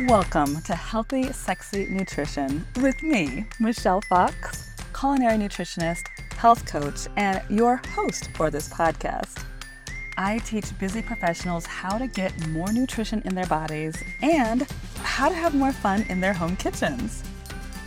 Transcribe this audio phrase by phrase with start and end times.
[0.00, 7.80] Welcome to Healthy, Sexy Nutrition with me, Michelle Fox, culinary nutritionist, health coach, and your
[7.94, 9.44] host for this podcast.
[10.18, 15.34] I teach busy professionals how to get more nutrition in their bodies and how to
[15.36, 17.22] have more fun in their home kitchens.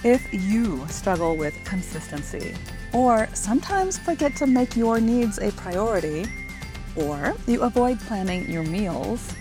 [0.05, 2.55] If you struggle with consistency,
[2.94, 6.26] or sometimes forget to make your needs a priority,
[6.96, 9.34] or you avoid planning your meals,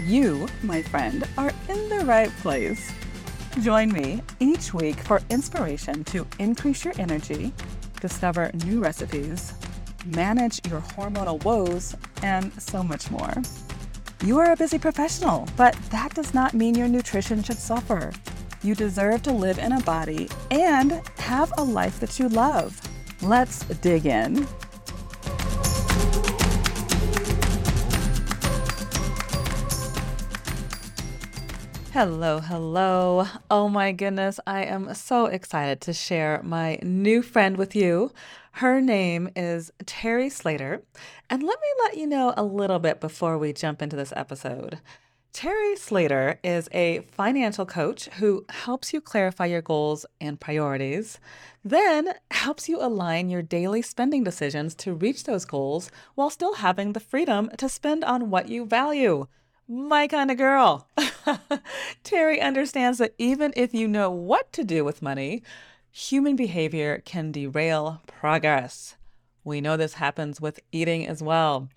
[0.00, 2.92] you, my friend, are in the right place.
[3.60, 7.52] Join me each week for inspiration to increase your energy,
[8.00, 9.54] discover new recipes,
[10.06, 13.34] manage your hormonal woes, and so much more.
[14.24, 18.12] You are a busy professional, but that does not mean your nutrition should suffer.
[18.62, 22.80] You deserve to live in a body and have a life that you love.
[23.20, 24.46] Let's dig in.
[31.94, 33.24] Hello, hello.
[33.48, 38.10] Oh my goodness, I am so excited to share my new friend with you.
[38.50, 40.82] Her name is Teri Slater.
[41.30, 44.80] And let me let you know a little bit before we jump into this episode.
[45.32, 51.20] Teri Slater is a financial coach who helps you clarify your goals and priorities,
[51.64, 56.92] then helps you align your daily spending decisions to reach those goals while still having
[56.92, 59.28] the freedom to spend on what you value
[59.68, 60.88] my kind of girl.
[62.04, 65.42] Teri understands that even if you know what to do with money,
[65.90, 68.96] human behavior can derail progress.
[69.44, 71.68] We know this happens with eating as well.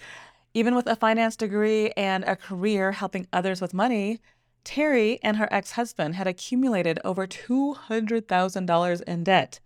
[0.53, 4.19] Even with a finance degree and a career helping others with money,
[4.65, 9.59] Teri and her ex husband had accumulated over $200,000 in debt.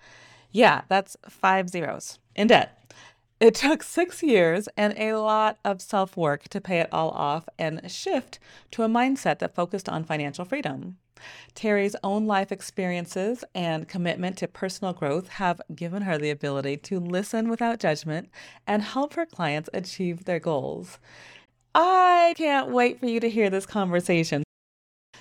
[0.52, 2.93] Yeah, that's five zeros in debt.
[3.42, 7.50] It took six years and a lot of self work to pay it all off
[7.58, 8.38] and shift
[8.70, 10.98] to a mindset that focused on financial freedom.
[11.56, 17.00] Teri's own life experiences and commitment to personal growth have given her the ability to
[17.00, 18.30] listen without judgment
[18.67, 20.99] and help her clients achieve their goals.
[21.73, 24.44] I can't wait for you to hear this conversation.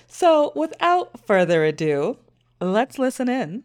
[0.05, 2.19] So, without further ado,
[2.59, 3.63] let's listen in.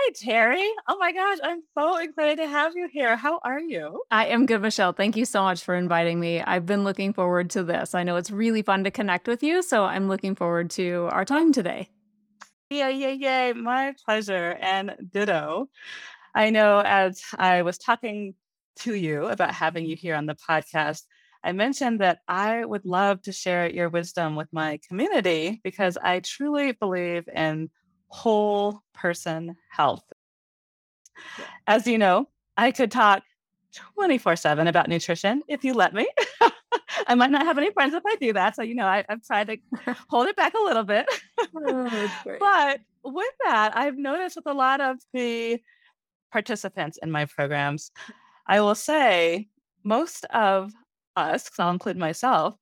[0.00, 0.64] Hi, Teri.
[0.86, 3.16] Oh my gosh, I'm so excited to have you here.
[3.16, 4.00] How are you?
[4.12, 4.92] I am good, Michelle.
[4.92, 6.40] Thank you so much for inviting me.
[6.40, 7.96] I've been looking forward to this.
[7.96, 11.24] I know it's really fun to connect with you, so I'm looking forward to our
[11.24, 11.88] time today.
[12.70, 13.52] Yeah, yeah, yeah.
[13.54, 14.56] My pleasure.
[14.60, 15.68] And ditto.
[16.32, 18.34] I know as I was talking
[18.80, 21.02] to you about having you here on the podcast,
[21.42, 26.20] I mentioned that I would love to share your wisdom with my community because I
[26.20, 27.70] truly believe in
[28.08, 30.04] whole person health.
[31.66, 33.22] As you know, I could talk
[33.94, 36.08] 24 7 about nutrition if you let me.
[37.06, 38.56] I might not have any friends if I do that.
[38.56, 39.56] So, you know, I, have tried to
[40.08, 41.06] hold it back a little bit.
[41.56, 42.10] oh,
[42.40, 45.60] but with that, I've noticed with a lot of the
[46.32, 47.90] participants in my programs,
[48.46, 49.48] I will say
[49.84, 50.72] most of
[51.16, 52.56] us, because I'll include myself,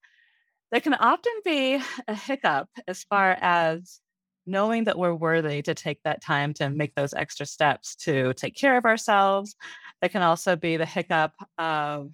[0.71, 4.01] there can often be a hiccup as far as
[4.47, 8.55] knowing that we're worthy to take that time to make those extra steps to take
[8.55, 9.57] care of ourselves.
[10.01, 12.13] That can also be the hiccup of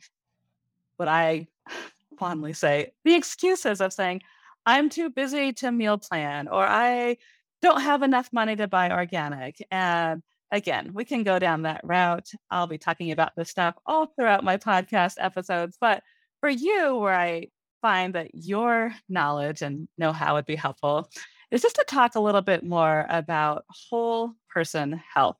[0.96, 1.48] what I
[2.18, 4.22] fondly say the excuses of saying,
[4.64, 7.16] I'm too busy to meal plan, or I
[7.62, 9.64] don't have enough money to buy organic.
[9.70, 12.30] And again, we can go down that route.
[12.50, 15.76] I'll be talking about this stuff all throughout my podcast episodes.
[15.80, 16.02] But
[16.40, 17.48] for you, where I
[17.80, 21.08] find that your knowledge and know how would be helpful
[21.52, 25.36] is just to talk a little bit more about whole person health.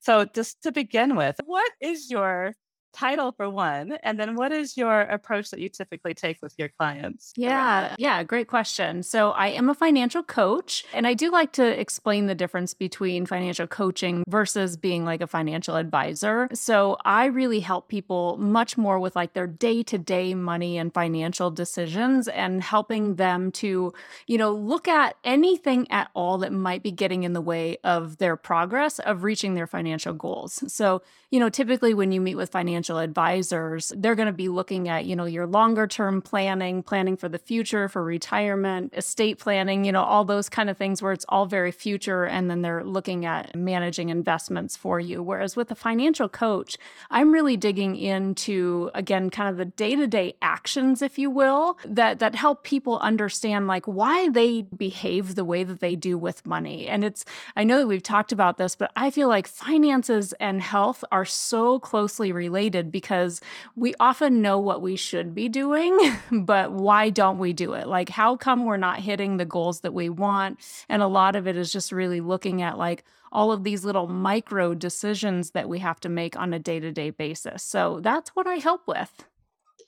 [0.00, 2.54] So, just to begin with, what is your
[2.94, 6.68] title for one and then what is your approach that you typically take with your
[6.68, 7.32] clients?
[7.36, 9.02] Yeah yeah great question.
[9.02, 13.26] So i am a financial coach and i do like to explain the difference between
[13.26, 16.48] financial coaching versus being like a financial advisor.
[16.52, 22.28] So i really help people much more with like their day-to-day money and financial decisions
[22.28, 23.92] and helping them to
[24.26, 28.18] you know look at anything at all that might be getting in the way of
[28.18, 30.62] their progress of reaching their financial goals.
[30.72, 31.02] So
[31.34, 35.04] you know typically when you meet with financial advisors, they're going to be looking at,
[35.04, 39.90] you know, your longer term planning, planning for the future, for retirement, estate planning, you
[39.90, 42.24] know, all those kind of things where it's all very future.
[42.24, 45.24] And then they're looking at managing investments for you.
[45.24, 46.78] Whereas with a financial coach,
[47.10, 51.78] I'm really digging into, again, kind of the day to day actions, if you will,
[51.84, 56.46] that, that help people understand like why they behave the way that they do with
[56.46, 56.86] money.
[56.86, 57.24] And it's,
[57.56, 61.23] I know that we've talked about this, but I feel like finances and health are
[61.24, 63.40] so closely related related because
[63.76, 65.98] we often know what we should be doing,
[66.32, 67.86] but why don't we do it?
[67.86, 70.58] Like, how come we're not hitting the goals that we want?
[70.88, 74.06] And a lot of it is just really looking at like all of these little
[74.06, 77.62] micro decisions that we have to make on a day to day basis.
[77.62, 79.10] So that's what I help with.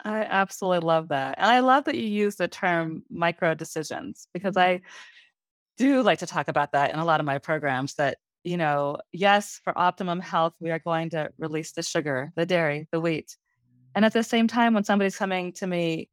[0.04, 1.36] I absolutely love that.
[1.38, 4.76] And I love that you use the term micro decisions because mm-hmm.
[4.76, 4.88] I
[5.78, 8.98] do like to talk about that in a lot of my programs that, you know,
[9.12, 13.36] yes, for optimum health, we are going to release the sugar, the dairy, the wheat.
[13.94, 16.08] And at the same time, when somebody's coming to me,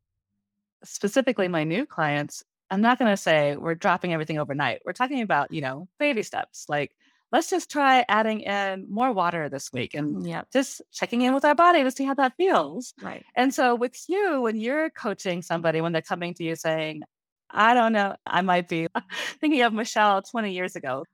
[0.84, 4.82] specifically my new clients, I'm not going to say we're dropping everything overnight.
[4.86, 6.92] We're talking about, you know, baby steps like
[7.34, 10.44] let's just try adding in more water this week and mm, yeah.
[10.54, 12.94] just checking in with our body to see how that feels.
[13.02, 13.26] Right.
[13.36, 17.02] And so with you, when you're coaching somebody, when they're coming to you saying,
[17.50, 18.88] I don't know, I might be
[19.42, 21.06] thinking of Michelle 20 years ago.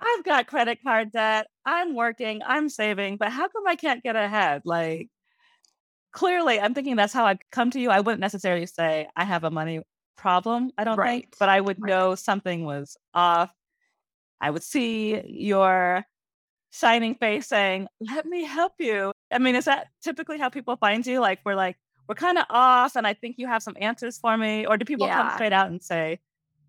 [0.00, 1.46] I've got credit card debt.
[1.64, 4.62] I'm working, I'm saving, but how come I can't get ahead?
[4.64, 5.08] Like,
[6.12, 7.90] clearly, I'm thinking that's how I'd come to you.
[7.90, 9.80] I wouldn't necessarily say I have a money
[10.16, 11.22] problem, I don't right.
[11.22, 11.88] think, but I would right.
[11.88, 13.50] know something was off
[14.40, 16.04] I would see your
[16.70, 19.12] shining face saying, Let me help you.
[19.32, 21.20] I mean, is that typically how people find you?
[21.20, 21.76] Like, we're like,
[22.08, 24.66] we're kind of off, and I think you have some answers for me.
[24.66, 25.22] Or do people yeah.
[25.22, 26.20] come straight out and say,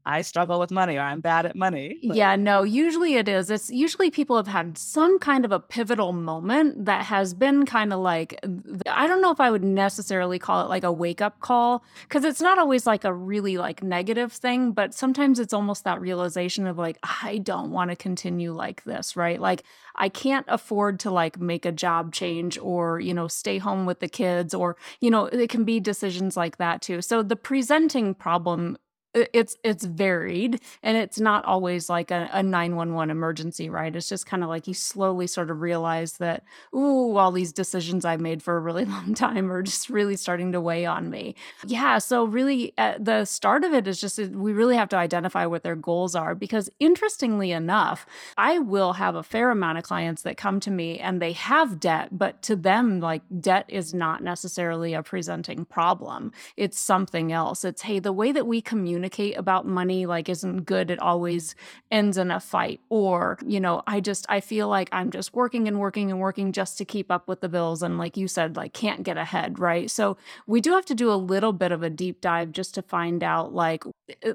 [0.08, 2.00] I struggle with money or I'm bad at money.
[2.08, 2.16] But.
[2.16, 3.52] Yeah, no, usually it is.
[3.52, 7.92] It's usually people have had some kind of a pivotal moment that has been kind
[7.92, 8.40] of like,
[8.88, 12.24] I don't know if I would necessarily call it like a wake up call because
[12.24, 16.68] it's not always like a really like negative thing, but sometimes it's almost that realization
[16.68, 19.42] of like, I don't want to continue like this, right?
[19.42, 19.64] Like,
[19.98, 24.00] I can't afford to like make a job change or, you know, stay home with
[24.00, 27.02] the kids or, you know, it can be decisions like that too.
[27.02, 28.78] So the presenting problem
[29.14, 33.96] it's it's varied and it's not always like a, a 911 emergency right?
[33.96, 36.44] It's just kind of like you slowly sort of realize that
[36.76, 40.52] ooh all these decisions i've made for a really long time are just really starting
[40.52, 41.36] to weigh on me.
[41.66, 45.46] Yeah so really at the start of it is just we really have to identify
[45.46, 48.06] what their goals are because interestingly enough
[48.38, 51.80] i will have a fair amount of clients that come to me and they have
[51.80, 56.32] debt but to them like debt is not necessarily a presenting problem.
[56.56, 57.64] It's something else.
[57.64, 61.56] It's hey the way that we communicate communicate about money like isn't good it always
[61.92, 62.80] ends in a fight.
[62.90, 66.52] Or you know i just i feel like i'm just working and working and working
[66.52, 69.60] just to keep up with the bills and like you said like can't get ahead
[69.60, 69.90] right?
[69.90, 72.82] So we do have to do a little bit of a deep dive just to
[72.82, 73.84] find out like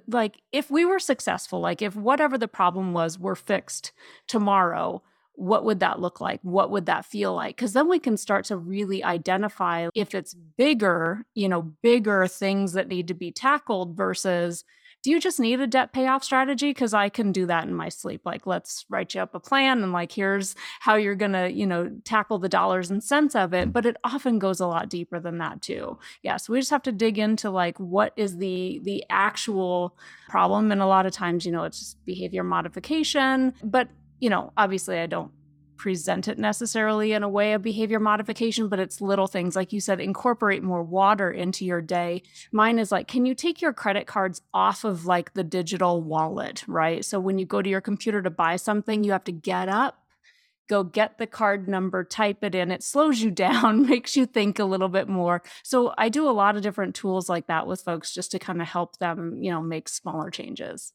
[0.06, 3.92] like if we were successful like if whatever the problem was were fixed
[4.26, 5.02] tomorrow
[5.34, 6.40] what would that look like?
[6.42, 7.56] What would that feel like?
[7.56, 12.74] Because then we can start to really identify if it's bigger, you know, bigger things
[12.74, 14.64] that need to be tackled versus
[15.02, 16.70] do you just need a debt payoff strategy?
[16.70, 18.22] Because I can do that in my sleep.
[18.24, 21.66] Like, let's write you up a plan and like, here's how you're going to, you
[21.66, 23.72] know, tackle the dollars and cents of it.
[23.72, 25.98] But it often goes a lot deeper than that too.
[26.22, 26.36] Yeah.
[26.36, 29.96] So we just have to dig into like, what is the, the actual
[30.28, 30.70] problem?
[30.70, 33.54] And a lot of times, you know, it's just behavior modification.
[33.64, 33.88] But
[34.22, 35.32] you know, obviously I don't
[35.76, 39.56] present it necessarily in a way of behavior modification, but it's little things.
[39.56, 42.22] Like you said, incorporate more water into your day.
[42.52, 46.62] Mine is like, can you take your credit cards off of like the digital wallet,
[46.68, 47.04] right?
[47.04, 49.98] So when you go to your computer to buy something, you have to get up.
[50.68, 52.70] Go get the card number, type it in.
[52.70, 55.42] It slows you down, makes you think a little bit more.
[55.64, 58.62] So, I do a lot of different tools like that with folks just to kind
[58.62, 60.92] of help them, you know, make smaller changes.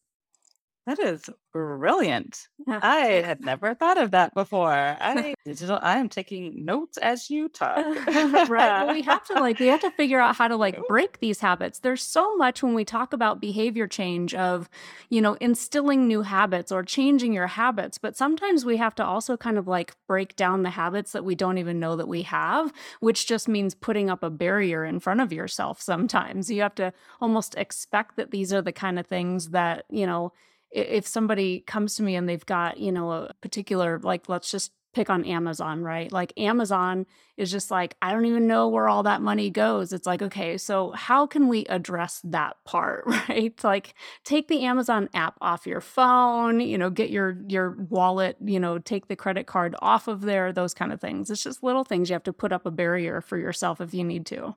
[0.87, 2.47] That is brilliant.
[2.65, 4.71] I had never thought of that before.
[4.71, 7.75] I digital I am taking notes as you talk.
[8.07, 8.85] right.
[8.85, 11.41] Well, we have to like we have to figure out how to like break these
[11.41, 11.79] habits.
[11.79, 14.69] There's so much when we talk about behavior change of,
[15.09, 19.35] you know, instilling new habits or changing your habits, but sometimes we have to also
[19.35, 22.71] kind of like break down the habits that we don't even know that we have,
[23.01, 26.49] which just means putting up a barrier in front of yourself sometimes.
[26.49, 30.31] You have to almost expect that these are the kind of things that, you know,
[30.71, 34.71] if somebody comes to me and they've got, you know, a particular, like, let's just
[34.93, 36.11] pick on Amazon, right?
[36.11, 37.05] Like, Amazon
[37.37, 39.93] is just like, I don't even know where all that money goes.
[39.93, 43.53] It's like, okay, so how can we address that part, right?
[43.63, 43.93] Like,
[44.23, 48.79] take the Amazon app off your phone, you know, get your, your wallet, you know,
[48.79, 51.29] take the credit card off of there, those kind of things.
[51.29, 54.03] It's just little things you have to put up a barrier for yourself if you
[54.03, 54.55] need to.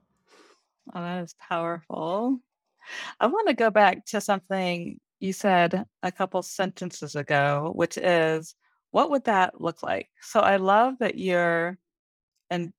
[0.95, 2.41] Oh, that is powerful.
[3.21, 8.55] I want to go back to something you said a couple sentences ago, which is
[8.91, 10.09] what would that look like?
[10.21, 11.79] So I love that you're,
[12.49, 12.73] and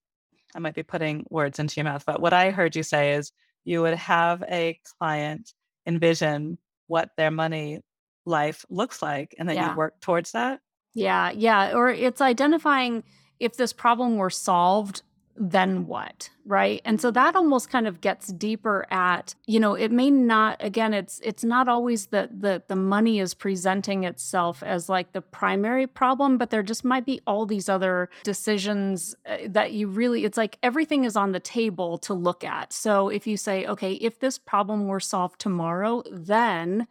[0.53, 3.31] I might be putting words into your mouth, but what I heard you say is
[3.63, 5.53] you would have a client
[5.85, 6.57] envision
[6.87, 7.79] what their money
[8.25, 9.71] life looks like and then yeah.
[9.71, 10.59] you work towards that.
[10.93, 11.73] Yeah, yeah.
[11.73, 13.03] Or it's identifying
[13.39, 15.03] if this problem were solved
[15.35, 16.81] then what right?
[16.85, 20.93] And so that almost kind of gets deeper at you know it may not again
[20.93, 25.87] it's it's not always that the the money is presenting itself as like the primary
[25.87, 30.37] problem but there just might be all these other decisions uh, that you really it's
[30.37, 32.73] like everything is on the table to look at.
[32.73, 36.87] So if you say okay if this problem were solved tomorrow then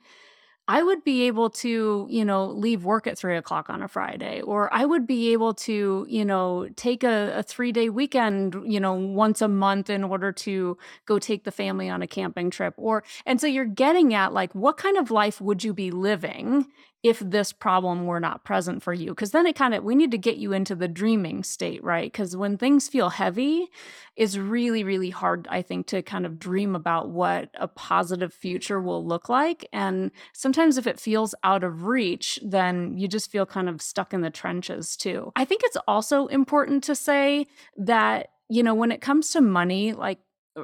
[0.70, 4.40] I would be able to, you know, leave work at three o'clock on a Friday,
[4.40, 8.78] or I would be able to, you know, take a, a three day weekend, you
[8.78, 12.74] know, once a month in order to go take the family on a camping trip.
[12.76, 16.66] Or, and so you're getting at like, what kind of life would you be living
[17.02, 20.10] if this problem were not present for you because then it kind of we need
[20.10, 22.12] to get you into the dreaming state right?
[22.12, 23.68] Because when things feel heavy
[24.16, 28.80] it's really really hard i think to kind of dream about what a positive future
[28.80, 33.46] will look like and sometimes if it feels out of reach then you just feel
[33.46, 35.32] kind of stuck in the trenches too.
[35.36, 39.92] I think it's also important to say that you know when it comes to money
[39.92, 40.18] like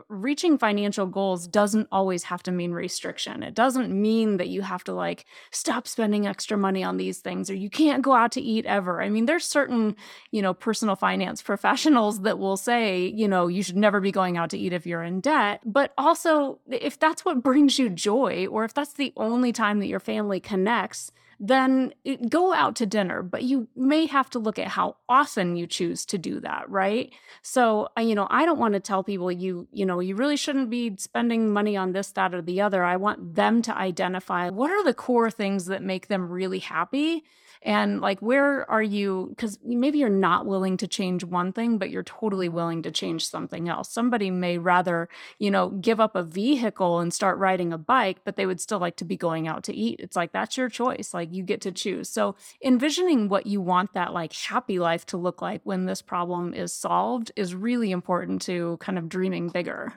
[0.08, 3.42] reaching financial goals doesn't always have to mean restriction.
[3.42, 7.50] It doesn't mean that you have to like stop spending extra money on these things
[7.50, 9.02] or you can't go out to eat ever.
[9.02, 9.96] I mean, there's certain,
[10.30, 14.36] you know, personal finance professionals that will say, you know, you should never be going
[14.36, 15.60] out to eat if you're in debt.
[15.64, 19.86] But also, if that's what brings you joy or if that's the only time that
[19.86, 21.92] your family connects, then
[22.28, 26.06] go out to dinner, but you may have to look at how often you choose
[26.06, 27.12] to do that, right?
[27.42, 30.70] So, you know, I don't want to tell people you, you know, you really shouldn't
[30.70, 32.82] be spending money on this, that, or the other.
[32.84, 37.24] I want them to identify what are the core things that make them really happy
[37.66, 41.90] and like where are you because maybe you're not willing to change one thing but
[41.90, 43.92] you're totally willing to change something else.
[43.92, 45.08] Somebody may rather
[45.38, 48.78] you know give up a vehicle and start riding a bike but they would still
[48.78, 49.98] like to be going out to eat.
[49.98, 51.12] It's like that's your choice.
[51.12, 52.08] Like you get to choose.
[52.08, 56.54] So envisioning what you want that like happy life to look like when this problem
[56.54, 59.92] is solved is really important to kind of dreaming bigger.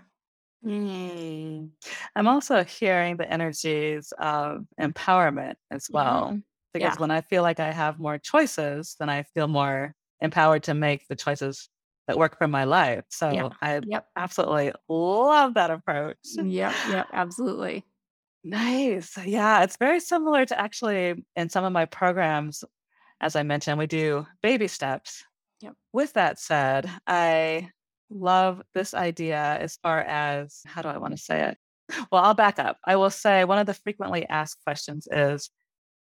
[0.66, 1.70] Mm.
[2.16, 6.42] I'm also hearing the energies of empowerment as well.
[6.74, 10.64] Because yeah when I feel like I have more choices, then I feel more empowered
[10.64, 11.70] to make the choices
[12.08, 13.06] that work for my life.
[13.30, 16.18] yeah So I yep absolutely love that approach.
[16.34, 17.86] yep yep absolutely
[18.44, 19.18] Nice.
[19.26, 22.64] Yeah, it's very similar to actually in some of my programs,
[23.22, 25.24] as I mentioned, we do baby steps.
[25.62, 27.72] yep With that said, I
[28.10, 31.58] love this idea as far as how do I want to say it?
[32.12, 32.78] Well, I'll back up.
[32.86, 35.50] I will say one of the frequently asked questions is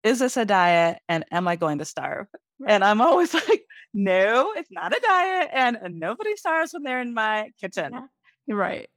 [0.03, 2.27] is this a diet and am I going to starve?
[2.67, 5.51] And I'm always like, no, it's not a diet.
[5.53, 8.07] And uh, nobody starves when they're in my kitchen, yeah
[8.49, 8.89] right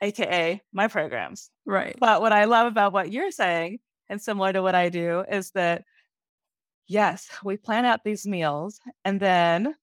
[0.00, 1.50] AKA my programs.
[1.64, 3.78] right But what I love about what you're saying,
[4.08, 5.84] and similar to what I do, is that
[6.86, 9.74] yes, we plan out these meals and then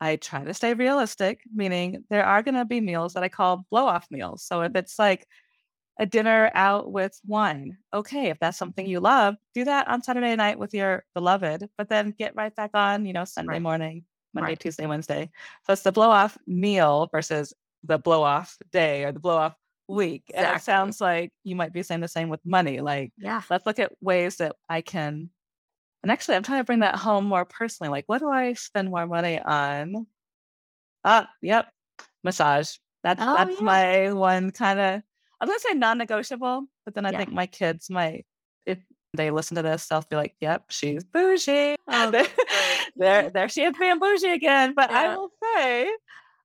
[0.00, 3.66] I try to stay realistic, meaning there are going to be meals that I call
[3.70, 4.44] blow off meals.
[4.44, 5.26] So if it's like
[6.00, 7.76] a dinner out with wine.
[7.92, 11.90] Okay, if that's something you love, do that on Saturday night with your beloved, but
[11.90, 15.30] then get right back on, you know, Sunday right morning, Monday, right Tuesday, Wednesday.
[15.66, 17.52] So it's the blow off meal versus
[17.84, 19.54] the blow off day or the blow off
[19.88, 20.24] week.
[20.34, 22.80] And it sounds like you might be saying the same with money.
[22.80, 25.28] Like, yeah let's look at ways that I can.
[26.02, 27.90] And actually, I'm trying to bring that home more personally.
[27.90, 30.06] Like, what do I spend more money on?
[31.04, 31.68] Ah, yep,
[32.24, 32.76] massage.
[33.04, 35.02] That's oh that's yeah my one kind of
[35.40, 38.26] I was gonna say non-negotiable, but then I yeah think my kids might,
[38.66, 38.78] if
[39.14, 41.76] they listen to this, they'll be like, "Yep, she's bougie.
[41.88, 42.26] oh there,
[42.96, 45.90] there, there she is being bougie again." But I will say,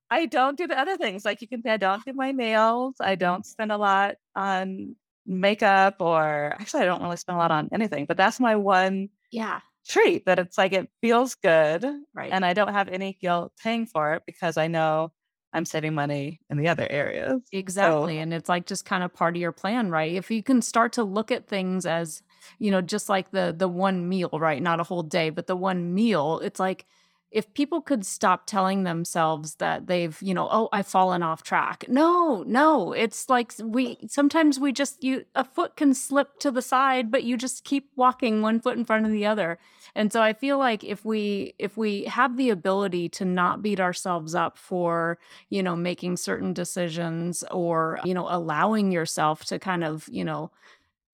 [0.09, 1.25] I don't do the other things.
[1.25, 2.95] Like you can say, I don't do my nails.
[2.99, 7.51] I don't spend a lot on makeup, or actually, I don't really spend a lot
[7.51, 8.05] on anything.
[8.05, 10.25] But that's my one yeah treat.
[10.25, 14.13] That it's like it feels good, right and I don't have any guilt paying for
[14.13, 15.11] it because I know
[15.55, 17.41] I'm saving money in the other areas.
[17.81, 18.17] So Exactly.
[18.19, 20.13] And it's like just kind of part of your plan, right?
[20.13, 22.21] If you can start to look at things as,
[22.59, 24.62] you know, just like the the one meal, right?
[24.62, 26.85] Not a whole day, but the one meal, it's like
[27.32, 31.86] if people could stop telling themselves that they've, you know, oh, I've fallen off track.
[31.89, 32.94] No, no.
[32.94, 37.24] It's like we sometimes we just you a foot can slip to the side, but
[37.24, 39.60] you just keep walking one foot in front of the other.
[39.96, 43.79] And so I feel like if we if we have the ability to not beat
[43.79, 45.17] ourselves up for
[45.50, 50.51] you know, making certain decisions or, you know, allowing yourself to kind of, you know,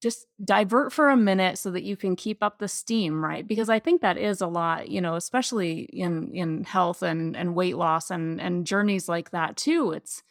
[0.02, 3.46] just divert for a minute so that you can keep up the steam, right?
[3.46, 7.54] Because I think that is a lot, you know, especially in in health and and
[7.54, 9.92] weight loss and and journeys like that too.
[9.92, 10.24] It's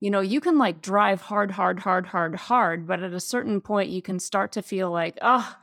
[0.00, 3.60] you know, you can like drive hard, hard, hard, hard, hard, but at a certain
[3.60, 5.56] point you can start to feel like, oh,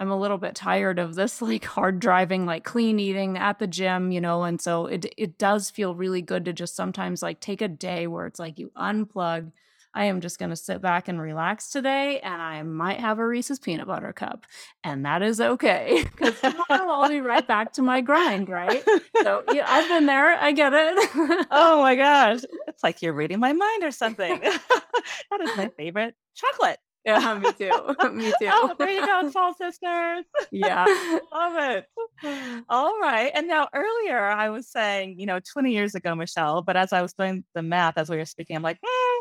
[0.00, 3.68] I'm a little bit tired of this like hard driving, like clean eating at the
[3.68, 7.38] gym, you know, and so it it does feel really good to just sometimes like
[7.40, 9.52] take a day where it's like you unplug.
[9.94, 13.26] I am just going to sit back and relax today, and I might have a
[13.26, 14.46] Reese's peanut butter cup,
[14.82, 16.38] and that is okay because
[16.70, 18.82] I'll be right back to my grind, right?
[19.22, 20.38] So yeah, I've been there.
[20.38, 21.10] I get it.
[21.50, 24.40] oh my gosh, it's like you're reading my mind or something.
[24.40, 26.78] that is my favorite chocolate.
[27.04, 27.70] Yeah, me too.
[28.12, 28.48] me too.
[28.48, 30.24] Oh, there you go, Soul Sisters.
[30.52, 30.84] Yeah.
[31.32, 31.86] Love it.
[32.68, 33.32] All right.
[33.34, 37.02] And now earlier I was saying, you know, 20 years ago, Michelle, but as I
[37.02, 39.18] was doing the math as we were speaking, I'm like, mm,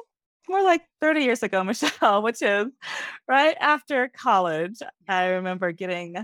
[0.50, 2.68] more like 30 years ago, Michelle, which is
[3.28, 4.80] right after college.
[5.08, 6.16] I remember getting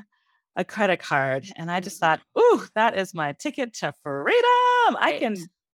[0.55, 2.19] a credit card and I just mm-hmm.
[2.19, 4.95] thought, ooh, that is my ticket to freedom.
[4.95, 5.15] Right.
[5.15, 5.36] I can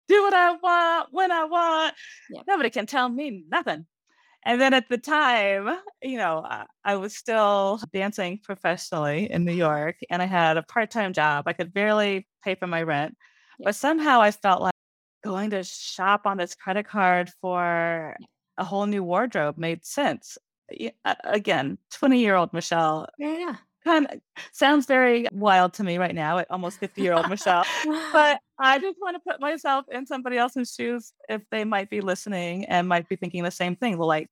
[0.08, 1.94] do what I want when I want.
[2.30, 2.42] Yeah.
[2.48, 3.86] Nobody can tell me nothing.
[4.44, 5.68] And then at the time,
[6.02, 6.46] you know,
[6.82, 11.44] I was still dancing professionally in New York and I had a part time job.
[11.46, 13.16] I could barely pay for my rent,
[13.58, 13.66] yeah.
[13.66, 14.72] but somehow I felt like
[15.22, 18.16] going to shop on this credit card for
[18.56, 20.38] a whole new wardrobe made sense.
[21.24, 23.08] Again, 20 year old Michelle.
[23.18, 23.56] Yeah, yeah.
[23.82, 24.20] Kind of
[24.52, 27.64] sounds very wild to me right now at almost 50 year old Michelle.
[28.12, 32.02] But I just want to put myself in somebody else's shoes if they might be
[32.02, 33.96] listening and might be thinking the same thing.
[33.96, 34.28] Well, like,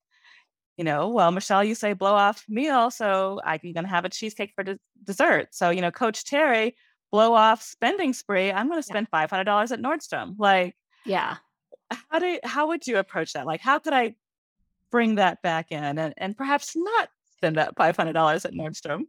[0.77, 4.11] you know, well, Michelle, you say blow off meal, so I'm going to have a
[4.11, 5.49] cheesecake for de- dessert.
[5.53, 6.75] So, you know, Coach Teri,
[7.11, 8.53] blow off spending spree.
[8.53, 9.27] I'm going to spend yeah.
[9.27, 10.35] $500 at Nordstrom.
[10.39, 10.75] Like,
[11.05, 11.37] yeah.
[12.11, 13.47] How do how would you approach that?
[13.47, 14.15] Like, how could I
[14.91, 17.09] bring that back in and, and perhaps not
[17.39, 19.05] spend that $500 at Nordstrom?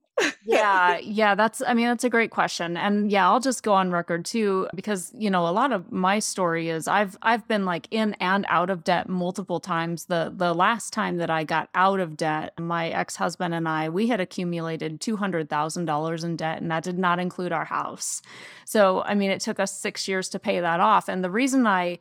[0.45, 2.77] yeah, yeah, that's I mean that's a great question.
[2.77, 6.19] And yeah, I'll just go on record too because you know, a lot of my
[6.19, 10.05] story is I've I've been like in and out of debt multiple times.
[10.05, 14.07] The the last time that I got out of debt, my ex-husband and I, we
[14.07, 18.21] had accumulated $200,000 in debt and that did not include our house.
[18.65, 21.09] So, I mean, it took us 6 years to pay that off.
[21.09, 21.99] And the reason I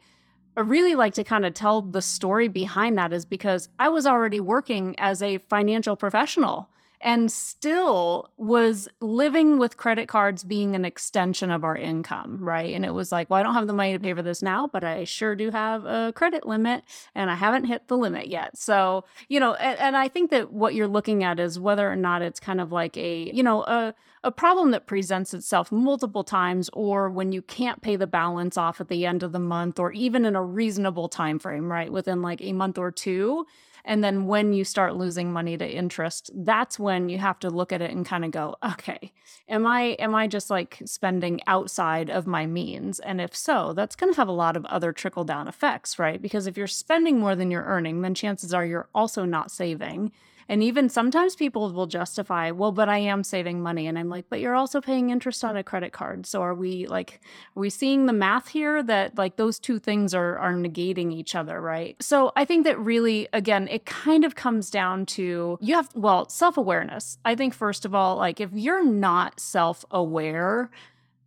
[0.58, 4.08] I really like to kind of tell the story behind that is because I was
[4.08, 6.68] already working as a financial professional
[7.00, 12.74] and still was living with credit cards being an extension of our income, right?
[12.74, 14.66] And it was like, well, I don't have the money to pay for this now,
[14.66, 18.58] but I sure do have a credit limit and I haven't hit the limit yet.
[18.58, 21.96] So, you know, and, and I think that what you're looking at is whether or
[21.96, 23.94] not it's kind of like a, you know, a,
[24.24, 28.80] a problem that presents itself multiple times or when you can't pay the balance off
[28.80, 32.22] at the end of the month or even in a reasonable time frame right within
[32.22, 33.46] like a month or two
[33.88, 37.72] and then when you start losing money to interest that's when you have to look
[37.72, 39.12] at it and kind of go okay
[39.48, 43.00] am i am i just like spending outside of my means?
[43.00, 46.20] And if so that's going to have a lot of other trickle down effects right?
[46.20, 50.12] Because if you're spending more than you're earning then chances are you're also not saving
[50.48, 53.86] and even sometimes people will justify, well, but I am saving money.
[53.86, 56.24] And I'm like, but you're also paying interest on a credit card.
[56.24, 57.20] So are we like,
[57.54, 61.34] are we seeing the math here that like those two things are, are negating each
[61.34, 61.96] other, right?
[62.02, 66.28] So I think that really, again, it kind of comes down to you have, well,
[66.30, 67.18] self awareness.
[67.24, 70.70] I think, first of all, like if you're not self aware,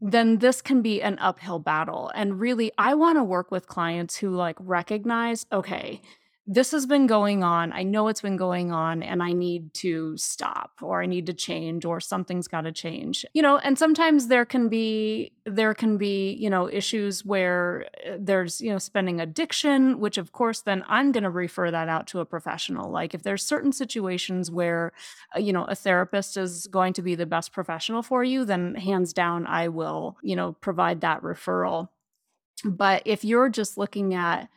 [0.02, 2.12] then this can be an uphill battle.
[2.16, 6.02] And really, I want to work with clients who like recognize, okay,
[6.48, 7.72] this has been going on.
[7.72, 11.34] I know it's been going on and I need to stop or I need to
[11.34, 13.24] change or something's got to change.
[13.34, 18.18] You know, and sometimes there can be there can be, you know, issues where uh,
[18.20, 22.08] there's, you know, spending addiction, which of course then I'm going to refer that out
[22.08, 22.92] to a professional.
[22.92, 24.94] Like if there's certain situations where
[25.36, 28.74] uh, you know, a therapist is going to be the best professional for you, then
[28.74, 31.90] hands down I will, you know, provide that referral.
[32.66, 34.50] But if you're just looking at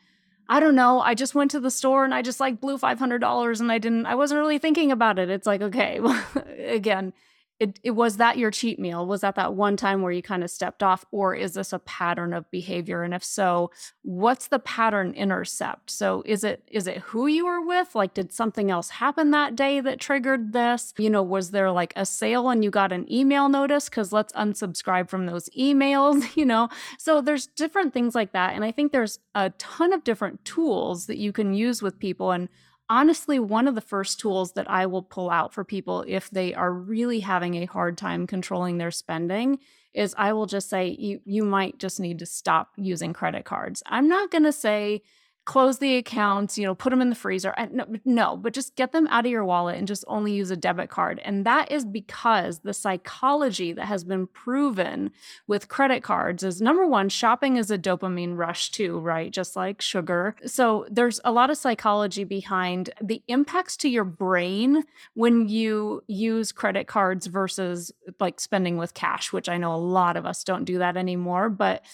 [0.48, 1.00] I don't know.
[1.00, 4.06] I just went to the store and I just like blew $500 and I didn't,
[4.06, 5.30] I wasn't really thinking about it.
[5.30, 6.22] It's like, okay, well,
[6.58, 7.12] again,
[7.60, 9.06] it, it was that your cheat meal?
[9.06, 11.78] Was that that one time where you kind of stepped off or is this a
[11.78, 13.02] pattern of behavior?
[13.02, 13.70] And if so
[14.02, 15.90] what's the pattern intercept?
[15.90, 17.94] So is it is it who you were with?
[17.94, 20.92] Like did something else happen that day that triggered this?
[20.98, 23.88] You know was there like a sale and you got an email notice?
[23.88, 26.68] Because let's unsubscribe from those emails you know?
[26.98, 31.06] So there's different things like that and i think there's a ton of different tools
[31.06, 32.48] that you can use with people and
[32.88, 36.54] honestly one of the first tools that I will pull out for people if they
[36.54, 39.58] are really having a hard time controlling their spending
[39.94, 43.82] is I will just say you you might just need to stop using credit cards.
[43.86, 45.02] I'm not going to say
[45.44, 47.54] close the accounts, you know, put them in the freezer.
[47.70, 50.56] No, no, but just get them out of your wallet and just only use a
[50.56, 51.20] debit card.
[51.24, 55.10] And that is because the psychology that has been proven
[55.46, 59.30] with credit cards is number one, shopping is a dopamine rush too, right?
[59.30, 60.34] Just like sugar.
[60.46, 66.52] So there's a lot of psychology behind the impacts to your brain when you use
[66.52, 70.64] credit cards versus like spending with cash, which I know a lot of us don't
[70.64, 71.50] do that anymore.
[71.50, 71.84] But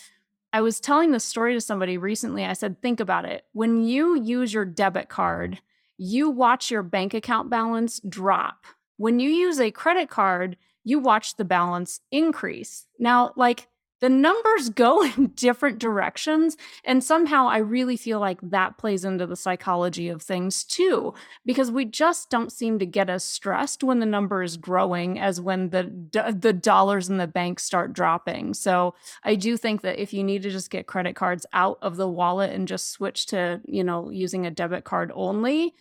[0.53, 2.45] I was telling this story to somebody recently.
[2.45, 3.45] I said, think about it.
[3.53, 5.61] When you use your debit card,
[5.97, 8.65] you watch your bank account balance drop.
[8.97, 12.87] When you use a credit card, you watch the balance increase.
[12.99, 13.69] Now, like
[14.01, 16.57] the numbers go in different directions.
[16.85, 21.71] And somehow I really feel like that plays into the psychology of things too, because
[21.71, 25.71] we just don't seem to get as stressed when the number is growing as when
[25.71, 25.93] the,
[26.35, 28.55] the dollars in the bank start dropping.
[28.55, 31.97] So I do think that if you need to just get credit cards out of
[31.97, 35.75] the wallet and just switch to, you know, using a debit card only,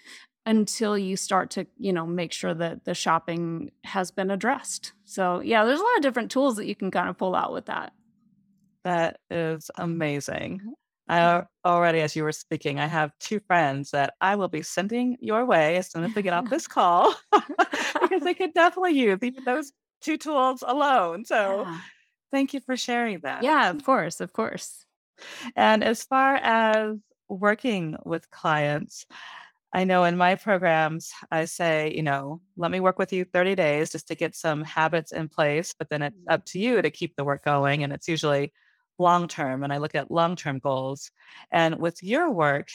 [0.46, 5.42] until you start to you know make sure that the shopping has been addressed so
[5.42, 7.66] yeah there's a lot of different tools that you can kind of pull out with
[7.66, 7.94] that
[8.84, 10.60] that is amazing.
[10.60, 10.70] Mm-hmm.
[11.10, 15.18] I already, as you were speaking, I have two friends that I will be sending
[15.20, 17.16] your way as soon as we get off this call
[18.02, 21.26] because they could definitely use even those two tools alone.
[21.26, 21.80] So Yeah.
[22.32, 23.44] thank you for sharing that.
[23.44, 24.86] Yeah, of course, of course.
[25.56, 29.08] And as far as working with clients,
[29.74, 33.56] I know in my programs, I say, you know, let me work with you 30
[33.56, 36.34] days just to get some habits in place, but then it's mm-hmm.
[36.34, 37.84] up to you to keep the work going.
[37.84, 38.52] And it's usually
[39.00, 39.64] long term.
[39.64, 41.12] And I look at long term goals.
[41.52, 42.70] And with your work,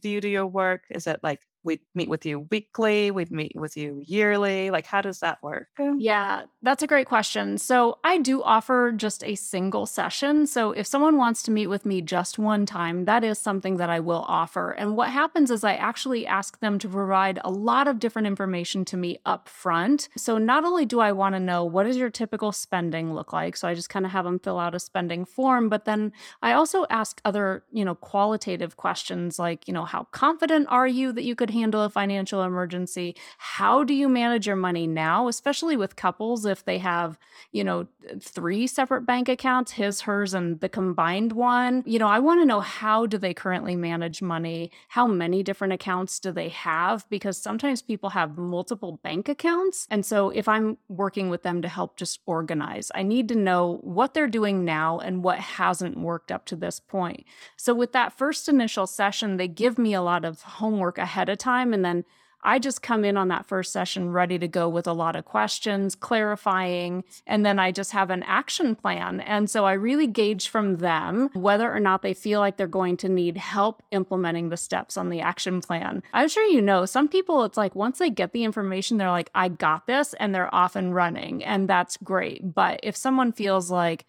[0.00, 0.82] do you do your work?
[0.90, 3.10] Is it like we meet with you weekly?
[3.10, 4.70] we'd meet with you yearly?
[4.70, 5.68] Like, how does that work?
[5.98, 7.58] Yeah, that's a great question.
[7.58, 10.46] So, I do offer just a single session.
[10.46, 13.90] So, if someone wants to meet with me just one time, that is something that
[13.90, 14.72] I will offer.
[14.72, 18.84] And what happens is I actually ask them to provide a lot of different information
[18.86, 20.08] to me up front.
[20.16, 23.56] So, not only do I want to know what does your typical spending look like,
[23.56, 26.52] so I just kind of have them fill out a spending form, but then I
[26.52, 31.24] also ask other, you know, qualitative questions like, you know, how confident are you that
[31.24, 33.16] you could handle a financial emergency?
[33.38, 37.18] How do you manage your money now, especially with couples if they have,
[37.52, 37.86] you know,
[38.20, 41.82] three separate bank accounts, his, hers, and the combined one?
[41.86, 44.70] You know, I want to know how do they currently manage money?
[44.88, 47.08] How many different accounts do they have?
[47.08, 49.86] Because sometimes people have multiple bank accounts.
[49.90, 53.78] And so if I'm working with them to help just organize, I need to know
[53.82, 57.24] what they're doing now and what hasn't worked up to this point.
[57.56, 61.38] So with that first initial session, they give me a lot of homework ahead of
[61.44, 61.72] time.
[61.74, 62.04] And then
[62.46, 65.24] I just come in on that first session ready to go with a lot of
[65.24, 69.20] questions, clarifying, and then I just have an action plan.
[69.20, 72.98] And so I really gauge from them whether or not they feel like they're going
[72.98, 76.02] to need help implementing the steps on the action plan.
[76.12, 79.30] I'm sure you know some people, it's like once they get the information, they're like,
[79.34, 81.42] I got this, and they're off and running.
[81.42, 82.54] And that's great.
[82.54, 84.04] But if someone feels like,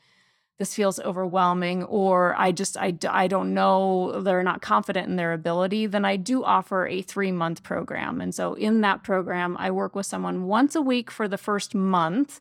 [0.57, 5.33] this feels overwhelming or i just I, I don't know they're not confident in their
[5.33, 9.71] ability then i do offer a three month program and so in that program i
[9.71, 12.39] work with someone once a week for the first month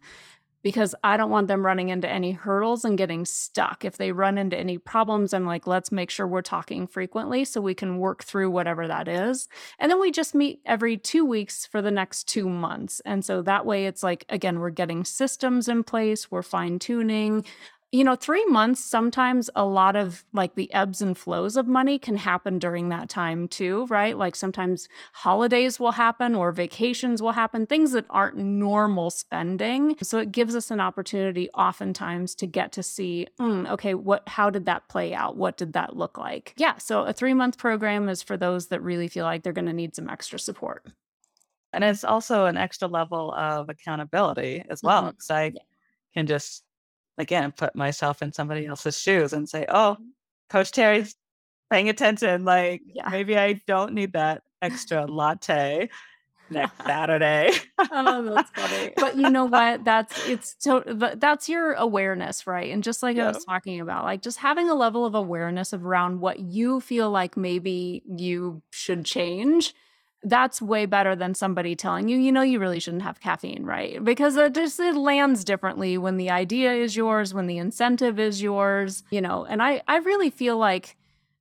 [0.64, 3.84] because I don't want them running into any hurdles and getting stuck.
[3.84, 7.60] If they run into any problems, I'm like, let's make sure we're talking frequently so
[7.60, 9.46] we can work through whatever that is.
[9.78, 13.02] And then we just meet every two weeks for the next two months.
[13.04, 17.44] And so that way it's like, again, we're getting systems in place, we're fine tuning
[17.94, 21.96] you know, three months, sometimes a lot of like the ebbs and flows of money
[21.96, 24.18] can happen during that time too, right?
[24.18, 29.96] Like sometimes holidays will happen or vacations will happen, things that aren't normal spending.
[30.02, 34.50] So it gives us an opportunity oftentimes to get to see, mm, okay, what, how
[34.50, 35.36] did that play out?
[35.36, 36.52] What did that look like?
[36.56, 36.78] Yeah.
[36.78, 39.72] So a three month program is for those that really feel like they're going to
[39.72, 40.84] need some extra support.
[41.72, 45.10] And it's also an extra level of accountability as well.
[45.12, 45.62] Because I Yeah.
[46.14, 46.63] can just
[47.18, 50.04] again put myself in somebody else's shoes and say, "Oh, mm-hmm.
[50.50, 51.16] Coach Teri's
[51.70, 52.44] paying attention.
[52.44, 53.08] Like Yeah.
[53.08, 55.88] maybe I don't need that extra latte
[56.50, 58.92] next Saturday." Oh, that's funny.
[58.96, 59.84] But you know what?
[59.84, 62.70] That's it's so that's your awareness, right?
[62.72, 66.20] And just like I was talking about, like just having a level of awareness around
[66.20, 69.74] what you feel like maybe you should change.
[70.24, 74.02] That's way better than somebody telling you, you know, you really shouldn't have caffeine, right?
[74.02, 78.40] Because it just it lands differently when the idea is yours, when the incentive is
[78.42, 79.44] yours, you know.
[79.44, 80.96] And I I really feel like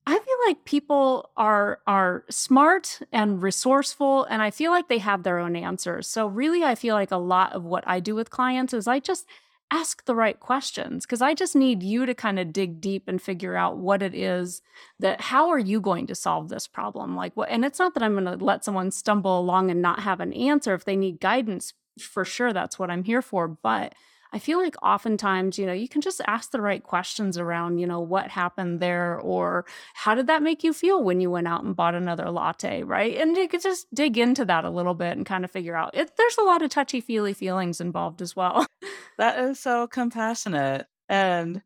[0.06, 5.24] I feel like people are are smart and resourceful and I feel like they have
[5.24, 6.08] their own answers.
[6.08, 9.00] So really I feel like a lot of what I do with clients is I
[9.00, 9.26] just
[9.74, 13.20] ask the right questions because I just need you to kind of dig deep and
[13.20, 14.62] figure out what it is
[15.00, 17.16] that how are you going to solve this problem?
[17.16, 20.02] Like what and it's not that I'm going to let someone stumble along and not
[20.02, 23.96] have an answer if they need guidance for sure that's what I'm here for, but
[24.34, 27.86] I feel like oftentimes, you know, you can just ask the right questions around, you
[27.86, 31.63] know, what happened there or how did that make you feel when you went out
[31.63, 33.15] and bought another latte, right?
[33.15, 35.96] And you could just dig into that a little bit and kind of figure out
[35.96, 38.65] it, there's a lot of touchy feely feelings involved as well.
[39.19, 40.88] That is so compassionate.
[41.08, 41.62] And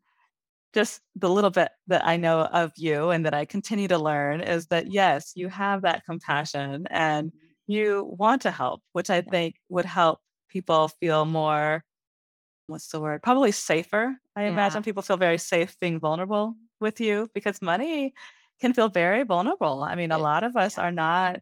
[0.74, 4.40] just the little bit that I know of you and that I continue to learn
[4.40, 7.32] is that yes, you have that compassion and
[7.66, 11.84] you want to help, which I think would help people feel more
[12.68, 13.22] what's the word?
[13.22, 14.16] Probably safer.
[14.36, 14.52] I Yeah.
[14.52, 18.14] imagine people feel very safe being vulnerable with you because money
[18.60, 19.82] can feel very vulnerable.
[19.84, 21.40] I mean, a lot of us are not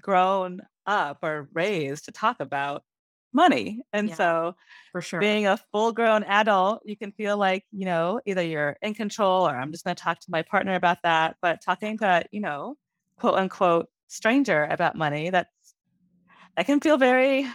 [0.00, 2.84] grown up or raised to talk about
[3.32, 3.82] money.
[3.92, 4.56] And Yeah, so
[4.92, 5.32] for sure.
[5.32, 9.48] being a full grown adult, you can feel like, you know, either you're in control
[9.48, 11.36] or I'm just going to talk to my partner about that.
[11.42, 12.76] But talking to, you know,
[13.18, 15.74] quote unquote stranger about money, that's
[16.56, 17.46] that can feel very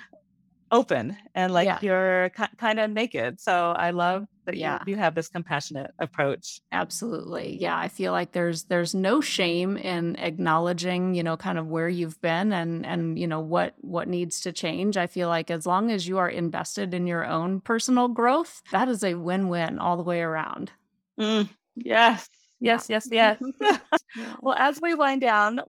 [0.73, 1.79] open and like Yeah.
[1.81, 3.39] you're ki kind of naked.
[3.41, 4.79] So I love that you Yeah.
[4.85, 6.61] you have this compassionate approach.
[6.71, 7.57] Absolutely.
[7.61, 11.87] Yeah, I feel like there's there's no shame in acknowledging, you know, kind of where
[11.89, 14.97] you've been and and you know what what needs to change.
[14.97, 18.89] I feel like as long as you are invested in your own personal growth, that
[18.89, 20.71] is a win-win all the way around.
[21.19, 22.29] Mm, yes.
[22.59, 23.39] Yes, yes, yes.
[24.41, 25.61] Well, as we wind down,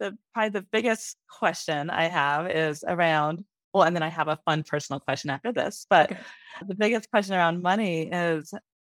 [0.00, 4.38] the probably the biggest question I have is around well, and then I have a
[4.44, 6.20] fun personal question after this, but Okay.
[6.66, 8.52] the biggest question around money is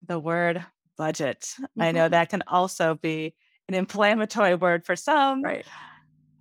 [0.07, 0.65] the word
[0.97, 1.55] budget.
[1.79, 2.11] I know Mhm.
[2.11, 3.35] that can also be
[3.69, 5.43] an inflammatory word for some.
[5.43, 5.67] Right.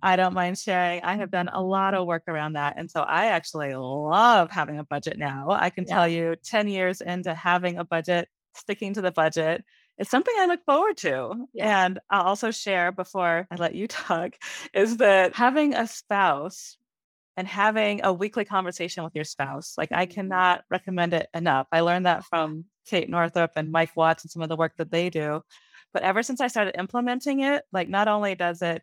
[0.02, 1.02] I don't mind sharing.
[1.04, 2.74] I have done a lot of work around that.
[2.76, 5.48] And so I actually love having a budget now.
[5.50, 5.94] I can Yeah.
[5.94, 9.64] tell you 10 years into having a budget, sticking to the budget,
[9.98, 11.46] it's something I look forward to.
[11.54, 11.84] Yeah.
[11.86, 14.32] And I'll also share before I let you talk
[14.74, 16.78] is that having a spouse
[17.36, 20.10] and having a weekly conversation with your spouse, like I Mhm.
[20.14, 21.66] cannot recommend it enough.
[21.72, 24.90] I learned that from Kate Northrup and Mike Watts and some of the work that
[24.90, 25.42] they do.
[25.92, 28.82] But ever since I started implementing it, like not only does it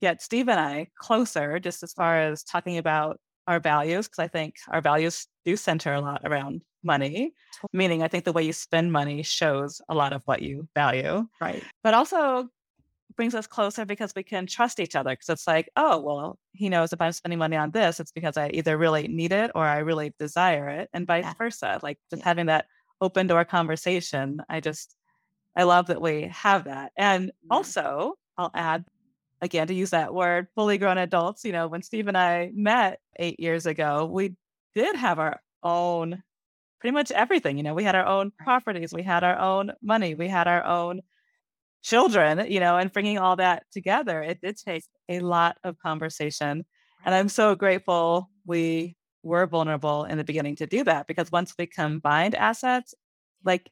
[0.00, 4.28] get Steve and I closer, just as far as talking about our values, because I
[4.28, 7.34] think our values do center a lot around money,
[7.72, 11.26] meaning I think the way you spend money shows a lot of what you value,
[11.40, 11.62] Right.
[11.82, 12.48] but also
[13.16, 15.10] brings us closer because we can trust each other.
[15.12, 18.36] Because it's like, oh, well, he knows if I'm spending money on this, it's because
[18.36, 21.34] I either really need it or I really desire it, and vice Yeah.
[21.38, 21.80] versa.
[21.82, 22.24] Like just Yeah.
[22.24, 22.66] having that
[23.00, 24.40] open door conversation.
[24.48, 24.96] I just,
[25.56, 26.92] I love that we have that.
[26.96, 28.84] And also, I'll add
[29.42, 33.00] again to use that word fully grown adults you know when steve and i met
[33.16, 34.34] eight years ago we
[34.74, 36.22] did have our own
[36.80, 40.14] pretty much everything you know we had our own properties we had our own money
[40.14, 41.00] we had our own
[41.84, 46.64] children you know and bringing all that together it did take a lot of conversation
[47.04, 51.54] and i'm so grateful we were vulnerable in the beginning to do that because once
[51.58, 52.94] we combined assets
[53.44, 53.70] like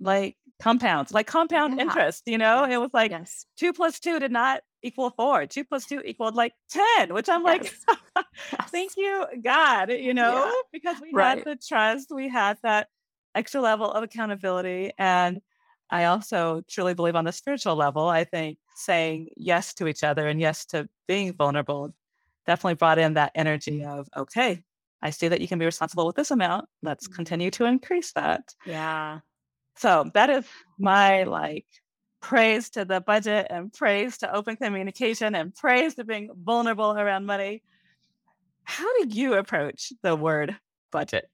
[0.00, 1.82] like compounds like compound Yeah.
[1.82, 2.72] interest you know Yes.
[2.72, 3.44] it was like Yes.
[3.58, 5.44] two plus two did not equal four.
[5.46, 7.74] Two plus two equaled like 10, which I'm like,
[8.68, 10.52] thank you, God, you know, Yeah.
[10.72, 12.86] because we had the trust, we had that
[13.34, 14.92] extra level of accountability.
[14.96, 15.40] And
[15.90, 20.28] I also truly believe on the spiritual level, I think saying yes to each other
[20.28, 21.94] and yes to being vulnerable
[22.46, 24.62] definitely brought in that energy of, okay,
[25.02, 26.68] I see that you can be responsible with this amount.
[26.82, 27.14] Let's Mhm.
[27.14, 28.54] continue to increase that.
[28.64, 29.20] Yeah.
[29.76, 30.46] So that is
[30.78, 31.66] my like
[32.20, 37.26] praise to the budget and praise to open communication and praise to being vulnerable around
[37.26, 37.62] money.
[38.64, 40.58] How do you approach the word
[40.90, 41.30] budget?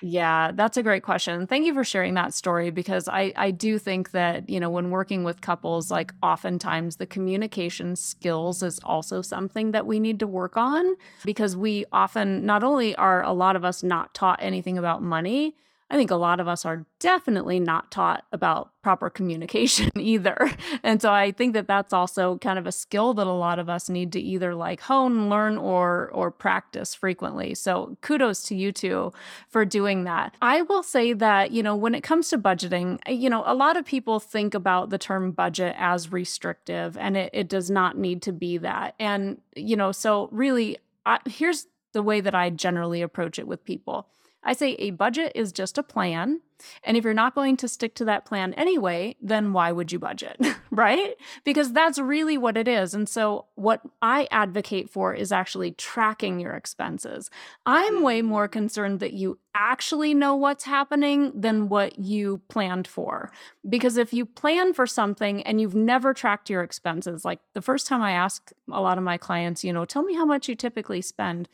[0.00, 1.46] Yeah, that's a great question.
[1.46, 4.90] Thank you for sharing that story because I I do think that, you know, when
[4.90, 10.26] working with couples, like oftentimes the communication skills is also something that we need to
[10.26, 14.76] work on because we often not only are a lot of us not taught anything
[14.76, 15.54] about money,
[15.92, 20.50] I think a lot of us are definitely not taught about proper communication either.
[20.82, 23.68] And so I think that that's also kind of a skill that a lot of
[23.68, 27.54] us need to either like hone, learn or or practice frequently.
[27.54, 29.12] So kudos to you two
[29.50, 30.34] for doing that.
[30.40, 33.54] I will say that, you know, when it comes to budgeting, uh, you know, a
[33.54, 37.98] lot of people think about the term budget as restrictive and it, it does not
[37.98, 38.94] need to be that.
[38.98, 43.62] And, you know, so really, I, here's the way that I generally approach it with
[43.62, 44.08] people.
[44.44, 46.40] I say a budget is just a plan.
[46.84, 49.98] And if you're not going to stick to that plan anyway, then why would you
[49.98, 50.40] budget?
[50.70, 51.14] right?
[51.44, 52.94] Because that's really what it is.
[52.94, 57.30] And so, what I advocate for is actually tracking your expenses.
[57.66, 63.30] I'm way more concerned that you actually know what's happening than what you planned for.
[63.68, 67.86] Because if you plan for something and you've never tracked your expenses, like the first
[67.86, 70.54] time I ask a lot of my clients, you know, tell me how much you
[70.54, 71.48] typically spend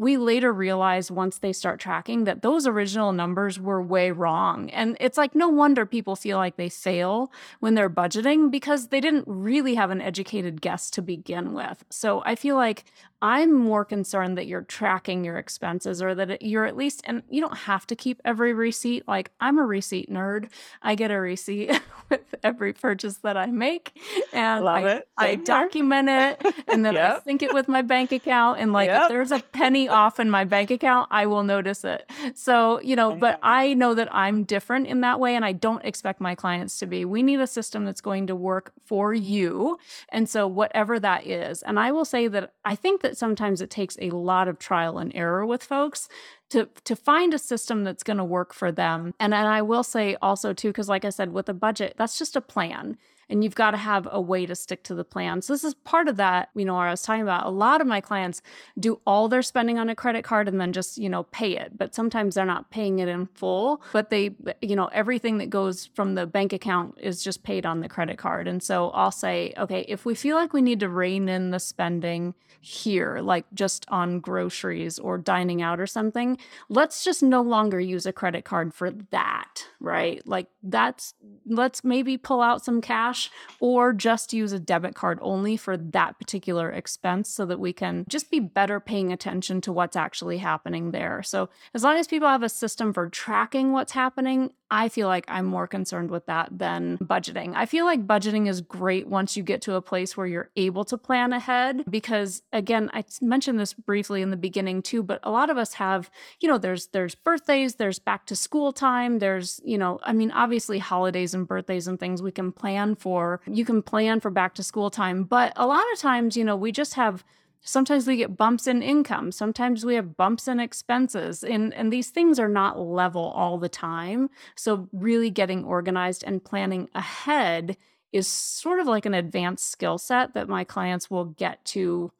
[0.00, 4.70] we later realized once they start tracking that those original numbers were way wrong.
[4.70, 9.00] And it's like no wonder people feel like they fail when they're budgeting because they
[9.00, 11.84] didn't really have an educated guess to begin with.
[11.90, 12.84] So I feel like
[13.22, 17.42] I'm more concerned that you're tracking your expenses or that you're at least, and you
[17.42, 19.06] don't have to keep every receipt.
[19.06, 20.48] Like, I'm a receipt nerd.
[20.80, 23.92] I get a receipt with every purchase that I make.
[24.32, 25.02] And Love I.
[25.18, 28.58] I document it and then I sync it with my bank account.
[28.58, 29.02] And like, Yep.
[29.02, 32.08] if there's a penny off in my bank account, I will notice it.
[32.34, 35.34] So, you know, but I know that I'm different in that way.
[35.34, 37.04] And I don't expect my clients to be.
[37.04, 39.78] We need a system that's going to work for you.
[40.10, 43.70] And so, whatever that is, and I will say that I think that sometimes it
[43.70, 46.08] takes a lot of trial and error with folks
[46.50, 49.14] to to find a system that's going to work for them.
[49.18, 52.18] And and I will say also too, because like I said, with a budget, that's
[52.18, 52.96] just a plan.
[53.30, 55.40] And you've got to have a way to stick to the plan.
[55.40, 57.46] So this is part of that, you know, I was talking about.
[57.46, 58.42] A lot of my clients
[58.78, 61.78] do all their spending on a credit card and then just, you know, pay it.
[61.78, 65.86] But sometimes they're not paying it in full, but they, you know, everything that goes
[65.94, 68.48] from the bank account is just paid on the credit card.
[68.48, 71.60] And so I'll say, okay, if we feel like we need to rein in the
[71.60, 76.36] spending here, like just on groceries or dining out or something,
[76.68, 80.26] let's just no longer use a credit card for that, right?
[80.26, 81.14] Like that's,
[81.46, 83.19] let's maybe pull out some cash
[83.58, 88.04] or just use a debit card only for that particular expense so that we can
[88.08, 91.22] just be better paying attention to what's actually happening there.
[91.22, 95.24] So, as long as people have a system for tracking what's happening, I feel like
[95.28, 97.54] I'm more concerned with that than budgeting.
[97.56, 100.84] I feel like budgeting is great once you get to a place where you're able
[100.84, 105.30] to plan ahead because again, I mentioned this briefly in the beginning too, but a
[105.30, 109.60] lot of us have, you know, there's there's birthdays, there's back to school time, there's,
[109.64, 113.40] you know, I mean, obviously holidays and birthdays and things we can plan for.
[113.46, 116.56] You can plan for back to school time, but a lot of times, you know,
[116.56, 117.24] we just have
[117.62, 122.10] sometimes we get bumps in income sometimes we have bumps in expenses and and these
[122.10, 124.28] things are not level all the time.
[124.56, 127.76] So really getting organized and planning ahead
[128.12, 132.10] is sort of like an advanced skill set that my clients will get to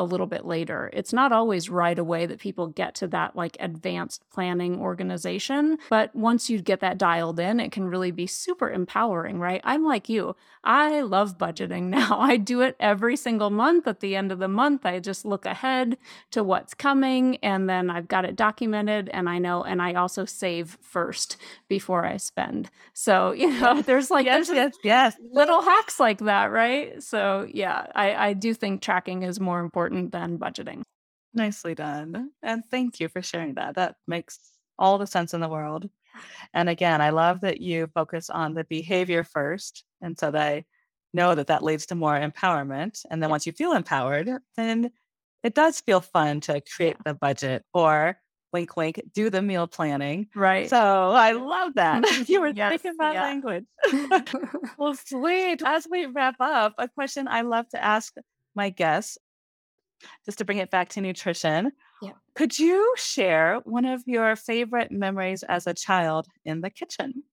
[0.00, 0.88] a little bit later.
[0.94, 6.14] It's not always right away that people get to that like advanced planning organization, but
[6.16, 9.60] once you get that dialed in, it can really be super empowering, right?
[9.62, 10.34] I'm like you.
[10.64, 12.18] I love budgeting now.
[12.18, 14.86] I do it every single month at the end of the month.
[14.86, 15.98] I just look ahead
[16.30, 20.24] to what's coming and then I've got it documented and I know and I also
[20.24, 21.36] save first
[21.68, 22.70] before I spend.
[22.94, 25.16] So, you know, there's like yes, there's yes, yes.
[25.30, 27.02] little hacks like that, right?
[27.02, 30.82] So yeah, I, I do think tracking is more important than budgeting.
[31.34, 32.30] Nicely done.
[32.42, 33.74] And thank you for sharing that.
[33.76, 34.38] That makes
[34.78, 35.88] all the sense in the world.
[36.54, 39.84] And again, I love that you focus on the behavior first.
[40.00, 40.64] And so they
[41.12, 43.04] know that that leads to more empowerment.
[43.10, 44.90] And then once you feel empowered, then
[45.42, 48.18] it does feel fun to create the budget or
[48.52, 50.26] wink, wink, do the meal planning.
[50.34, 50.68] Right.
[50.68, 52.04] So I love that.
[52.28, 53.22] You were Yes, thinking about yeah.
[53.22, 53.66] language.
[54.78, 55.62] well, sweet.
[55.64, 58.12] As we wrap up, a question I love to ask
[58.54, 59.16] my guests,
[60.24, 61.72] just to bring it back to nutrition.
[62.02, 62.12] Yeah.
[62.34, 67.24] Could you share one of your favorite memories as a child in the kitchen?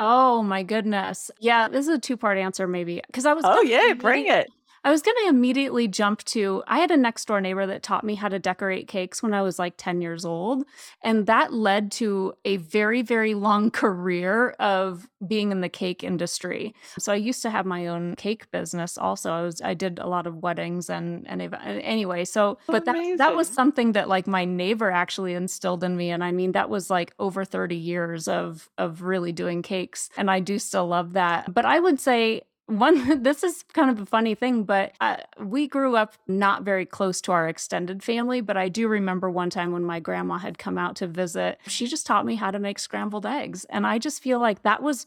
[0.00, 1.30] oh my goodness.
[1.40, 4.48] Yeah, this is a two-part answer maybe because I was Oh, yeah, bring it.
[4.88, 8.04] I was going to immediately jump to I had a next door neighbor that taught
[8.04, 10.64] me how to decorate cakes when I was like 10 years old.
[11.02, 16.74] And that led to a very, very long career of being in the cake industry.
[16.98, 19.30] So I used to have my own cake business also.
[19.30, 23.36] I was I did a lot of weddings and and anyway, so but that that
[23.36, 26.88] was something that like my neighbor actually instilled in me and I mean that was
[26.88, 31.52] like over 30 years of of really doing cakes and I do still love that.
[31.52, 35.66] But I would say one this is kind of a funny thing but uh, we
[35.66, 39.72] grew up not very close to our extended family but i do remember one time
[39.72, 42.78] when my grandma had come out to visit she just taught me how to make
[42.78, 45.06] scrambled eggs and i just feel like that was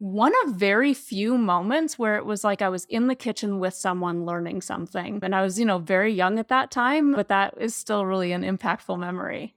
[0.00, 3.74] one of very few moments where it was like I was in the kitchen with
[3.74, 5.20] someone learning something.
[5.22, 8.32] And I was, you know, very young at that time, but that is still really
[8.32, 9.54] an impactful memory.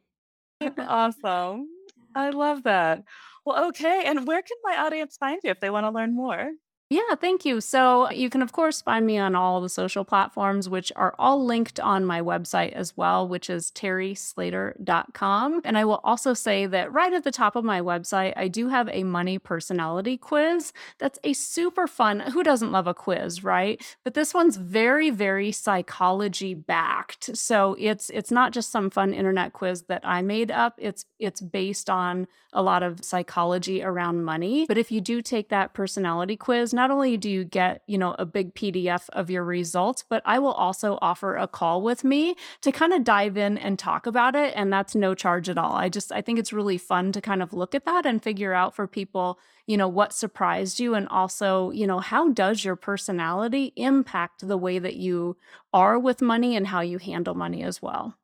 [0.77, 1.69] awesome.
[2.13, 3.03] I love that.
[3.45, 4.03] Well, okay.
[4.05, 6.51] And where can my audience find you if they want to learn more?
[6.93, 7.59] Yeah, thank you.
[7.59, 11.43] So you can, of course, find me on all the social platforms, which are all
[11.43, 15.61] linked on my website as well, which is terislater.com.
[15.65, 18.67] And I will also say that right at the top of my website, I do
[18.67, 20.71] have a money personality quiz.
[20.99, 23.81] That's a super fun, who doesn't love a quiz, right?
[24.03, 27.35] But this one's very, very psychology backed.
[27.35, 30.75] So it's it's not just some fun internet quiz that I made up.
[30.77, 34.65] It's it's based on a lot of psychology around money.
[34.67, 38.15] But if you do take that personality quiz, not only do you get, you know,
[38.17, 42.35] a big PDF of your results, but I will also offer a call with me
[42.61, 44.53] to kind of dive in and talk about it.
[44.55, 45.73] And that's no charge at all.
[45.73, 48.53] I just, I think it's really fun to kind of look at that and figure
[48.53, 50.95] out for people, you know, what surprised you.
[50.95, 55.37] And also, you know, how does your personality impact the way that you
[55.73, 58.15] are with money and how you handle money as well?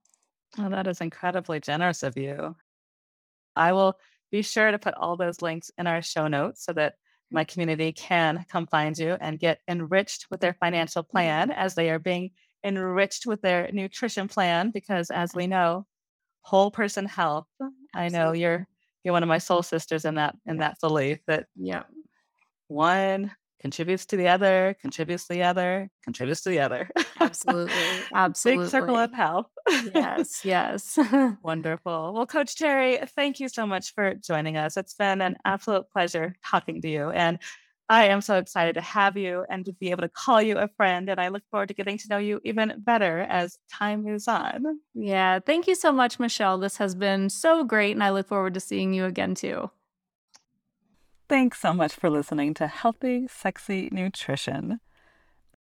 [0.57, 2.55] Oh, that is incredibly generous of you.
[3.55, 3.99] I will
[4.31, 6.95] be sure to put all those links in our show notes so that
[7.31, 11.89] my community can come find you and get enriched with their financial plan as they
[11.89, 12.31] are being
[12.63, 15.85] enriched with their nutrition plan because as we know
[16.41, 17.47] whole person health
[17.93, 18.67] i know you're
[19.03, 21.83] you're one of my soul sisters in that in that belief that Yeah.
[22.67, 26.89] one contributes to the other contributes to the other contributes to the other
[27.19, 27.73] Absolutely.
[28.13, 28.63] Absolutely.
[28.65, 29.47] Big circle of health
[29.93, 30.43] Yes.
[30.43, 30.97] Yes.
[31.43, 32.13] Wonderful.
[32.13, 34.77] Well, Coach Teri, thank you so much for joining us.
[34.77, 37.09] It's been an absolute pleasure talking to you.
[37.09, 37.39] And
[37.91, 40.67] I am so excited to have you and to be able to call you a
[40.77, 41.09] friend.
[41.09, 44.79] And I look forward to getting to know you even better as time moves on.
[44.93, 45.39] yeah.
[45.39, 46.59] Thank you so much, Michelle.
[46.59, 47.93] This has been so great.
[47.93, 49.71] And I look forward to seeing you again too.
[51.29, 54.79] Thanks so much for listening to Healthy, Sexy Nutrition.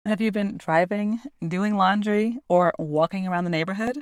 [0.07, 3.99] Have you been driving, doing laundry, or walking around the neighborhood?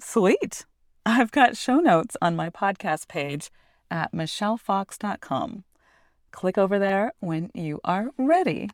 [0.00, 0.64] Sweet!
[1.04, 3.50] I've got show notes on my podcast page
[3.90, 5.64] at michellefox.com.
[6.30, 8.70] Click over there when you are ready.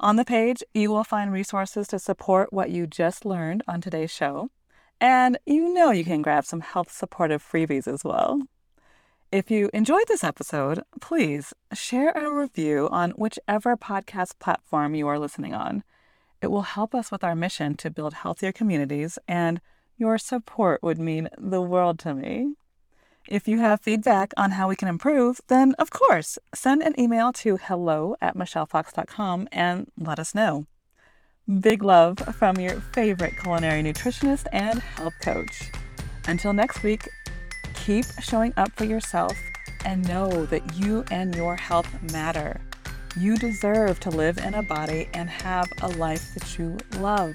[0.00, 4.10] On the page, you will find resources to support what you just learned on today's
[4.10, 4.50] show.
[5.00, 8.42] And you know you can grab some health supportive freebies as well.
[9.32, 15.18] If you enjoyed this episode, please share a review on whichever podcast platform you are
[15.18, 15.84] listening on.
[16.42, 19.62] It will help us with our mission to build healthier communities, and
[19.96, 22.56] your support would mean the world to me.
[23.26, 27.32] If you have feedback on how we can improve, then of course, send an email
[27.32, 30.66] to hello at michellefox.com and let us know.
[31.60, 35.70] Big love from your favorite culinary nutritionist and health coach.
[36.28, 37.08] Until next week,
[37.82, 39.36] keep showing up for yourself
[39.84, 42.60] and know that you and your health matter.
[43.18, 47.34] You deserve to live in a body and have a life that you love.